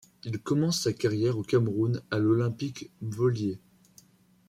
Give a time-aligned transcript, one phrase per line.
[0.23, 3.59] Il commence sa carrière au Cameroun, à l'Olympique Mvolyé.